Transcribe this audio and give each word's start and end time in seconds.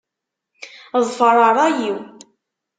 Ḍfeṛ 1.07 1.35
ṛṛay-iw. 1.49 1.97